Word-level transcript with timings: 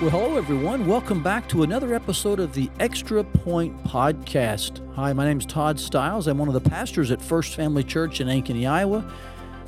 Well, 0.00 0.08
hello, 0.08 0.38
everyone. 0.38 0.86
Welcome 0.86 1.22
back 1.22 1.46
to 1.50 1.62
another 1.62 1.92
episode 1.92 2.40
of 2.40 2.54
the 2.54 2.70
Extra 2.80 3.22
Point 3.22 3.84
Podcast. 3.84 4.80
Hi, 4.94 5.12
my 5.12 5.26
name 5.26 5.40
is 5.40 5.44
Todd 5.44 5.78
Stiles. 5.78 6.26
I'm 6.26 6.38
one 6.38 6.48
of 6.48 6.54
the 6.54 6.70
pastors 6.70 7.10
at 7.10 7.20
First 7.20 7.54
Family 7.54 7.84
Church 7.84 8.22
in 8.22 8.26
Ankeny, 8.26 8.66
Iowa. 8.66 9.04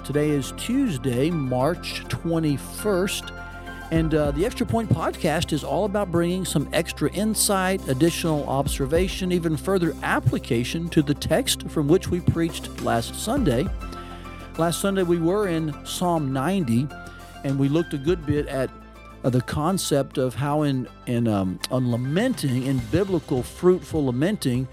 Today 0.07 0.31
is 0.31 0.55
Tuesday, 0.57 1.31
March 1.31 2.05
21st. 2.05 3.31
And 3.91 4.15
uh, 4.15 4.31
the 4.31 4.47
Extra 4.47 4.65
Point 4.65 4.89
Podcast 4.89 5.53
is 5.53 5.63
all 5.63 5.85
about 5.85 6.11
bringing 6.11 6.47
some 6.47 6.67
extra 6.73 7.11
insight, 7.11 7.87
additional 7.89 8.49
observation, 8.49 9.33
even 9.33 9.55
further 9.55 9.95
application 10.03 10.89
to 10.89 11.03
the 11.03 11.13
text 11.13 11.69
from 11.69 11.89
which 11.89 12.09
we 12.09 12.21
preached 12.21 12.81
last 12.81 13.15
Sunday. 13.17 13.67
Last 14.57 14.81
Sunday, 14.81 15.03
we 15.03 15.19
were 15.19 15.49
in 15.49 15.75
Psalm 15.85 16.33
90, 16.33 16.89
and 17.45 17.59
we 17.59 17.69
looked 17.69 17.93
a 17.93 17.99
good 17.99 18.25
bit 18.25 18.47
at 18.47 18.71
uh, 19.25 19.31
the 19.31 19.41
concept 19.41 20.19
of 20.19 20.37
how 20.37 20.63
in 20.63 20.89
in 21.07 21.29
um, 21.29 21.59
on 21.71 21.91
lamenting 21.91 22.65
in 22.65 22.79
biblical 22.91 23.43
fruitful 23.43 24.07
lamenting 24.07 24.69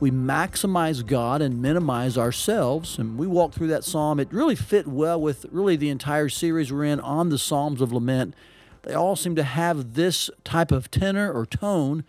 we 0.00 0.10
maximize 0.10 1.04
God 1.04 1.42
and 1.42 1.60
minimize 1.60 2.16
ourselves. 2.16 2.98
And 2.98 3.18
we 3.18 3.26
walked 3.26 3.56
through 3.56 3.66
that 3.68 3.82
psalm. 3.82 4.20
It 4.20 4.28
really 4.30 4.54
fit 4.54 4.86
well 4.86 5.20
with 5.20 5.46
really 5.50 5.74
the 5.74 5.90
entire 5.90 6.28
series 6.28 6.72
we're 6.72 6.84
in 6.84 7.00
on 7.00 7.30
the 7.30 7.38
psalms 7.38 7.80
of 7.80 7.92
lament. 7.92 8.34
They 8.82 8.94
all 8.94 9.16
seem 9.16 9.34
to 9.34 9.42
have 9.42 9.94
this 9.94 10.30
type 10.44 10.70
of 10.70 10.90
tenor 10.90 11.32
or 11.32 11.44
tone 11.44 12.04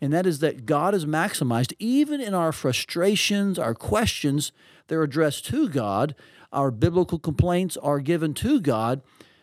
and 0.00 0.12
that 0.12 0.26
is 0.26 0.40
that 0.40 0.66
God 0.66 0.96
is 0.96 1.06
maximized. 1.06 1.74
Even 1.78 2.20
in 2.20 2.34
our 2.34 2.50
frustrations 2.50 3.58
our 3.58 3.74
questions 3.74 4.52
they're 4.88 5.02
addressed 5.02 5.46
to 5.46 5.68
God. 5.68 6.14
Our 6.52 6.70
biblical 6.70 7.18
complaints 7.18 7.76
are 7.78 8.00
given 8.00 8.34
to 8.34 8.60
God 8.60 9.00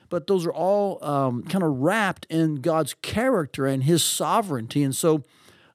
but 0.10 0.28
those 0.28 0.46
are 0.46 0.54
all 0.54 1.04
um, 1.04 1.44
kind 1.44 1.64
of 1.64 1.80
wrapped 1.80 2.26
in 2.30 2.56
God's 2.56 2.96
character 3.02 3.66
and 3.66 3.84
His 3.84 4.04
sovereignty. 4.04 4.84
And 4.84 4.96
so 4.96 5.24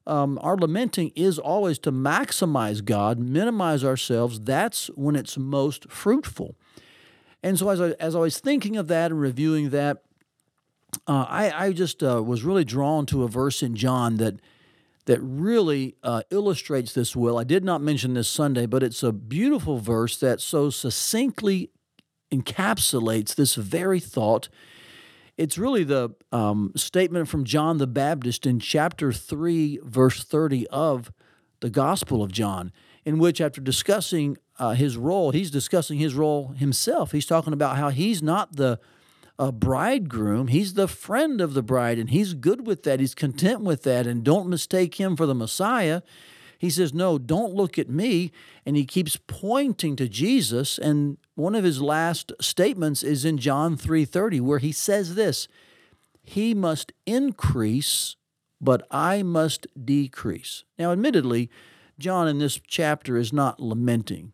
um, 0.07 0.39
our 0.41 0.57
lamenting 0.57 1.11
is 1.15 1.39
always 1.39 1.79
to 1.79 1.91
maximize 1.91 2.83
God, 2.83 3.19
minimize 3.19 3.83
ourselves. 3.83 4.39
That's 4.41 4.87
when 4.95 5.15
it's 5.15 5.37
most 5.37 5.89
fruitful. 5.89 6.55
And 7.41 7.57
so 7.57 7.69
as 7.69 7.81
I, 7.81 7.89
as 7.99 8.15
I 8.15 8.19
was 8.19 8.39
thinking 8.39 8.77
of 8.77 8.87
that 8.87 9.11
and 9.11 9.19
reviewing 9.19 9.69
that, 9.69 10.03
uh, 11.07 11.25
I, 11.27 11.67
I 11.67 11.73
just 11.73 12.03
uh, 12.03 12.23
was 12.23 12.43
really 12.43 12.63
drawn 12.63 13.05
to 13.07 13.23
a 13.23 13.27
verse 13.27 13.61
in 13.61 13.75
John 13.75 14.17
that 14.17 14.39
that 15.05 15.19
really 15.21 15.95
uh, 16.01 16.23
illustrates 16.31 16.93
this 16.93 17.15
well. 17.15 17.37
I 17.37 17.43
did 17.43 17.63
not 17.63 17.79
mention 17.81 18.15
this 18.15 18.27
Sunday, 18.27 18.65
but 18.65 18.81
it's 18.81 19.03
a 19.03 19.11
beautiful 19.11 19.77
verse 19.77 20.17
that 20.17 20.41
so 20.41 20.71
succinctly 20.71 21.69
encapsulates 22.31 23.35
this 23.35 23.55
very 23.55 23.99
thought. 23.99 24.49
It's 25.37 25.57
really 25.57 25.83
the 25.83 26.11
um, 26.31 26.71
statement 26.75 27.27
from 27.27 27.43
John 27.43 27.77
the 27.77 27.87
Baptist 27.87 28.45
in 28.45 28.59
chapter 28.59 29.11
3, 29.11 29.79
verse 29.83 30.23
30 30.23 30.67
of 30.67 31.11
the 31.59 31.69
Gospel 31.69 32.23
of 32.23 32.31
John, 32.31 32.71
in 33.03 33.17
which, 33.17 33.41
after 33.41 33.61
discussing 33.61 34.37
uh, 34.57 34.71
his 34.71 34.97
role, 34.97 35.31
he's 35.31 35.51
discussing 35.51 35.99
his 35.99 36.15
role 36.15 36.49
himself. 36.49 37.11
He's 37.11 37.25
talking 37.25 37.53
about 37.53 37.77
how 37.77 37.89
he's 37.89 38.23
not 38.23 38.55
the 38.55 38.79
uh, 39.37 39.51
bridegroom, 39.51 40.47
he's 40.47 40.75
the 40.75 40.87
friend 40.87 41.41
of 41.41 41.53
the 41.53 41.63
bride, 41.63 41.99
and 41.99 42.09
he's 42.09 42.33
good 42.33 42.65
with 42.65 42.83
that. 42.83 43.01
He's 43.01 43.13
content 43.15 43.61
with 43.61 43.83
that, 43.83 44.07
and 44.07 44.23
don't 44.23 44.47
mistake 44.47 44.95
him 44.95 45.17
for 45.17 45.25
the 45.25 45.35
Messiah. 45.35 46.01
He 46.57 46.69
says, 46.69 46.93
No, 46.93 47.17
don't 47.17 47.53
look 47.53 47.77
at 47.77 47.89
me. 47.89 48.31
And 48.65 48.75
he 48.75 48.85
keeps 48.85 49.17
pointing 49.27 49.95
to 49.97 50.07
Jesus. 50.07 50.77
And 50.77 51.17
one 51.35 51.55
of 51.55 51.63
his 51.63 51.81
last 51.81 52.31
statements 52.41 53.03
is 53.03 53.25
in 53.25 53.37
John 53.37 53.77
3:30, 53.77 54.41
where 54.41 54.59
he 54.59 54.71
says 54.71 55.15
this: 55.15 55.47
He 56.23 56.53
must 56.53 56.91
increase, 57.05 58.15
but 58.59 58.87
I 58.89 59.23
must 59.23 59.67
decrease. 59.83 60.63
Now, 60.79 60.91
admittedly, 60.91 61.49
John 61.99 62.27
in 62.27 62.39
this 62.39 62.59
chapter 62.67 63.17
is 63.17 63.31
not 63.31 63.59
lamenting. 63.59 64.33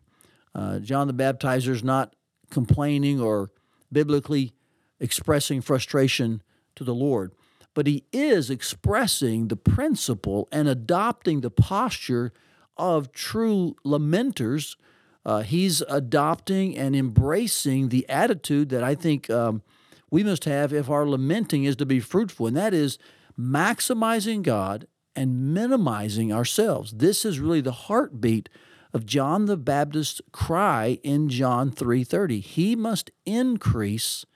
Uh, 0.54 0.78
John 0.78 1.06
the 1.06 1.14
Baptizer 1.14 1.70
is 1.70 1.84
not 1.84 2.14
complaining 2.50 3.20
or 3.20 3.50
biblically 3.92 4.52
expressing 5.00 5.60
frustration 5.60 6.42
to 6.76 6.84
the 6.84 6.94
Lord 6.94 7.32
but 7.74 7.86
he 7.86 8.04
is 8.12 8.50
expressing 8.50 9.48
the 9.48 9.56
principle 9.56 10.48
and 10.52 10.68
adopting 10.68 11.40
the 11.40 11.50
posture 11.50 12.32
of 12.76 13.12
true 13.12 13.76
lamenters. 13.84 14.76
Uh, 15.24 15.42
he's 15.42 15.82
adopting 15.82 16.76
and 16.76 16.96
embracing 16.96 17.88
the 17.88 18.08
attitude 18.08 18.68
that 18.70 18.82
I 18.82 18.94
think 18.94 19.30
um, 19.30 19.62
we 20.10 20.22
must 20.22 20.44
have 20.44 20.72
if 20.72 20.90
our 20.90 21.06
lamenting 21.06 21.64
is 21.64 21.76
to 21.76 21.86
be 21.86 22.00
fruitful, 22.00 22.46
and 22.46 22.56
that 22.56 22.74
is 22.74 22.98
maximizing 23.38 24.42
God 24.42 24.86
and 25.14 25.54
minimizing 25.54 26.32
ourselves. 26.32 26.92
This 26.92 27.24
is 27.24 27.38
really 27.38 27.60
the 27.60 27.72
heartbeat 27.72 28.48
of 28.92 29.06
John 29.06 29.46
the 29.46 29.56
Baptist's 29.56 30.20
cry 30.32 30.98
in 31.02 31.28
John 31.28 31.70
3:30. 31.70 32.40
He 32.40 32.74
must 32.74 33.10
increase 33.24 34.26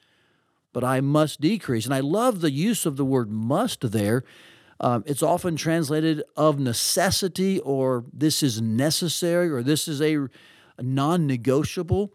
but 0.76 0.84
I 0.84 1.00
must 1.00 1.40
decrease. 1.40 1.86
And 1.86 1.94
I 1.94 2.00
love 2.00 2.42
the 2.42 2.50
use 2.50 2.84
of 2.84 2.98
the 2.98 3.04
word 3.06 3.30
must 3.30 3.92
there. 3.92 4.24
Um, 4.78 5.04
it's 5.06 5.22
often 5.22 5.56
translated 5.56 6.22
of 6.36 6.60
necessity, 6.60 7.58
or 7.60 8.04
this 8.12 8.42
is 8.42 8.60
necessary, 8.60 9.48
or 9.48 9.62
this 9.62 9.88
is 9.88 10.02
a, 10.02 10.16
a 10.16 10.28
non 10.80 11.26
negotiable. 11.26 12.12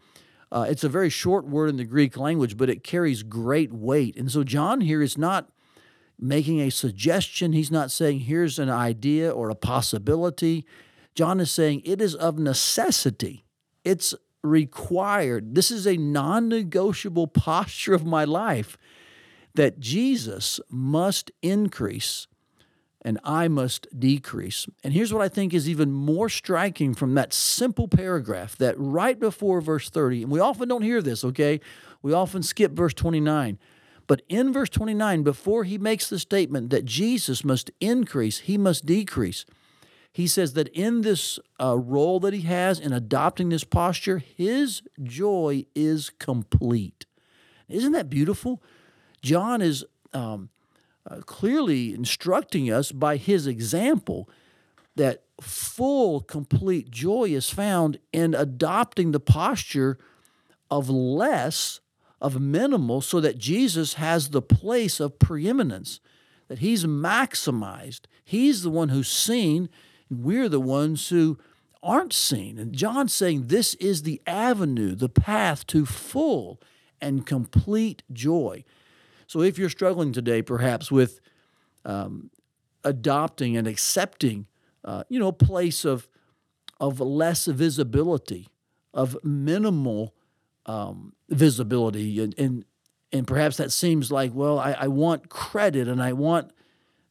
Uh, 0.50 0.66
it's 0.68 0.84
a 0.84 0.88
very 0.88 1.08
short 1.08 1.46
word 1.46 1.70
in 1.70 1.76
the 1.76 1.84
Greek 1.84 2.16
language, 2.16 2.56
but 2.56 2.68
it 2.68 2.84
carries 2.84 3.22
great 3.22 3.72
weight. 3.72 4.16
And 4.16 4.30
so 4.30 4.44
John 4.44 4.82
here 4.82 5.00
is 5.00 5.16
not 5.16 5.50
making 6.18 6.60
a 6.60 6.70
suggestion, 6.70 7.52
he's 7.52 7.70
not 7.70 7.90
saying 7.90 8.20
here's 8.20 8.58
an 8.58 8.70
idea 8.70 9.30
or 9.30 9.50
a 9.50 9.54
possibility. 9.54 10.64
John 11.14 11.40
is 11.40 11.50
saying 11.50 11.82
it 11.84 12.00
is 12.00 12.14
of 12.14 12.38
necessity. 12.38 13.44
It's 13.84 14.14
required. 14.42 15.54
This 15.54 15.70
is 15.70 15.86
a 15.86 15.96
non 15.96 16.48
negotiable 16.48 17.26
posture 17.26 17.94
of 17.94 18.04
my 18.04 18.24
life 18.24 18.76
that 19.54 19.80
Jesus 19.80 20.60
must 20.70 21.30
increase 21.42 22.26
and 23.02 23.18
I 23.24 23.48
must 23.48 23.86
decrease. 23.98 24.66
And 24.84 24.92
here's 24.94 25.12
what 25.12 25.22
I 25.22 25.28
think 25.28 25.52
is 25.52 25.68
even 25.68 25.92
more 25.92 26.28
striking 26.28 26.94
from 26.94 27.14
that 27.14 27.32
simple 27.32 27.88
paragraph 27.88 28.56
that 28.56 28.74
right 28.78 29.18
before 29.18 29.60
verse 29.60 29.90
30, 29.90 30.22
and 30.22 30.32
we 30.32 30.40
often 30.40 30.68
don't 30.68 30.82
hear 30.82 31.02
this, 31.02 31.24
okay? 31.24 31.60
We 32.00 32.12
often 32.12 32.42
skip 32.42 32.72
verse 32.72 32.94
29. 32.94 33.58
But 34.06 34.22
in 34.28 34.52
verse 34.52 34.68
29, 34.68 35.22
before 35.22 35.64
he 35.64 35.78
makes 35.78 36.08
the 36.08 36.18
statement 36.18 36.70
that 36.70 36.84
Jesus 36.84 37.44
must 37.44 37.70
increase, 37.80 38.40
he 38.40 38.58
must 38.58 38.86
decrease 38.86 39.44
he 40.12 40.26
says 40.26 40.52
that 40.52 40.68
in 40.68 41.00
this 41.00 41.38
uh, 41.60 41.76
role 41.78 42.20
that 42.20 42.34
he 42.34 42.42
has 42.42 42.78
in 42.78 42.92
adopting 42.92 43.48
this 43.48 43.64
posture, 43.64 44.18
his 44.18 44.82
joy 45.02 45.64
is 45.74 46.10
complete. 46.18 47.06
Isn't 47.68 47.92
that 47.92 48.10
beautiful? 48.10 48.62
John 49.22 49.62
is 49.62 49.84
um, 50.12 50.50
uh, 51.08 51.20
clearly 51.26 51.92
instructing 51.94 52.70
us 52.70 52.92
by 52.92 53.16
his 53.16 53.46
example 53.46 54.28
that 54.96 55.24
full, 55.40 56.20
complete 56.20 56.90
joy 56.90 57.24
is 57.24 57.50
found 57.50 57.98
in 58.12 58.34
adopting 58.34 59.12
the 59.12 59.20
posture 59.20 59.98
of 60.70 60.88
less, 60.88 61.80
of 62.20 62.40
minimal, 62.40 63.00
so 63.00 63.20
that 63.20 63.38
Jesus 63.38 63.94
has 63.94 64.30
the 64.30 64.42
place 64.42 65.00
of 65.00 65.18
preeminence, 65.18 66.00
that 66.48 66.60
he's 66.60 66.84
maximized. 66.84 68.02
He's 68.24 68.62
the 68.62 68.70
one 68.70 68.90
who's 68.90 69.10
seen 69.10 69.68
we're 70.12 70.48
the 70.48 70.60
ones 70.60 71.08
who 71.08 71.38
aren't 71.82 72.12
seen. 72.12 72.58
And 72.58 72.72
John's 72.72 73.12
saying 73.12 73.46
this 73.46 73.74
is 73.74 74.02
the 74.02 74.20
avenue, 74.26 74.94
the 74.94 75.08
path 75.08 75.66
to 75.68 75.86
full 75.86 76.60
and 77.00 77.26
complete 77.26 78.02
joy. 78.12 78.64
So 79.26 79.40
if 79.42 79.58
you're 79.58 79.68
struggling 79.68 80.12
today, 80.12 80.42
perhaps 80.42 80.90
with 80.90 81.20
um, 81.84 82.30
adopting 82.84 83.56
and 83.56 83.66
accepting, 83.66 84.46
uh, 84.84 85.04
you 85.08 85.18
know, 85.18 85.28
a 85.28 85.32
place 85.32 85.84
of 85.84 86.08
of 86.80 87.00
less 87.00 87.46
visibility, 87.46 88.48
of 88.92 89.16
minimal 89.22 90.14
um, 90.66 91.12
visibility, 91.28 92.20
and, 92.20 92.34
and 92.38 92.64
and 93.12 93.26
perhaps 93.26 93.58
that 93.58 93.70
seems 93.70 94.10
like, 94.10 94.32
well, 94.34 94.58
I, 94.58 94.72
I 94.72 94.88
want 94.88 95.28
credit 95.28 95.86
and 95.86 96.02
I 96.02 96.12
want 96.12 96.52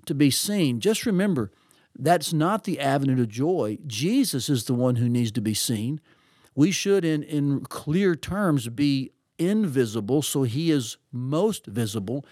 to 0.07 0.15
be 0.15 0.31
seen. 0.31 0.79
Just 0.79 1.05
remember, 1.05 1.51
that's 1.97 2.33
not 2.33 2.63
the 2.63 2.79
avenue 2.79 3.15
to 3.17 3.27
joy. 3.27 3.77
Jesus 3.85 4.49
is 4.49 4.65
the 4.65 4.73
one 4.73 4.95
who 4.95 5.07
needs 5.07 5.31
to 5.33 5.41
be 5.41 5.53
seen. 5.53 6.01
We 6.55 6.71
should, 6.71 7.05
in, 7.05 7.23
in 7.23 7.61
clear 7.61 8.15
terms, 8.15 8.67
be 8.69 9.11
invisible 9.47 10.21
so 10.21 10.43
he 10.43 10.71
is 10.71 10.97
most 11.11 11.65
visible. 11.65 12.25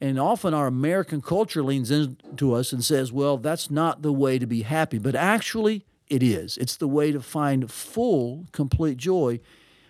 And 0.00 0.18
often 0.18 0.52
our 0.52 0.66
American 0.66 1.20
culture 1.22 1.62
leans 1.62 1.90
into 1.90 2.54
us 2.54 2.72
and 2.72 2.84
says, 2.84 3.12
well, 3.12 3.36
that's 3.36 3.70
not 3.70 4.02
the 4.02 4.12
way 4.12 4.38
to 4.38 4.46
be 4.46 4.62
happy. 4.62 4.98
But 4.98 5.14
actually, 5.14 5.86
it 6.08 6.22
is. 6.22 6.58
It's 6.58 6.76
the 6.76 6.88
way 6.88 7.12
to 7.12 7.20
find 7.20 7.70
full, 7.70 8.46
complete 8.52 8.96
joy 8.96 9.40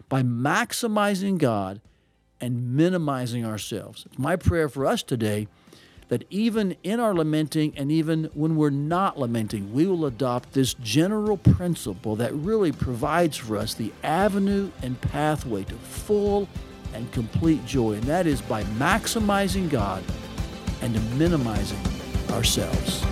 by 0.09 0.23
maximizing 0.23 1.39
God 1.39 1.81
and 2.41 2.77
minimizing 2.77 3.47
ourselves. 3.47 4.07
My 4.19 4.37
prayer 4.37 4.69
for 4.69 4.85
us 4.85 5.03
today 5.03 5.49
that 6.13 6.27
even 6.29 6.77
in 6.83 7.01
our 7.01 7.15
lamenting 7.15 7.73
and 7.75 7.91
even 7.91 8.25
when 8.35 8.55
we're 8.55 8.69
not 8.69 9.19
lamenting, 9.19 9.73
we 9.73 9.87
will 9.87 10.05
adopt 10.05 10.53
this 10.53 10.75
general 10.75 11.39
principle 11.39 12.17
that 12.17 12.35
really 12.35 12.71
provides 12.71 13.39
for 13.39 13.57
us 13.57 13.73
the 13.73 13.91
avenue 14.03 14.71
and 14.83 15.01
pathway 15.01 15.65
to 15.65 15.75
full 15.75 16.47
and 16.93 17.11
complete 17.13 17.65
joy. 17.65 17.95
And 17.95 18.03
that 18.03 18.27
is 18.27 18.43
by 18.43 18.63
maximizing 18.65 19.71
God 19.71 20.05
and 20.83 21.19
minimizing 21.19 21.81
ourselves. 22.29 23.03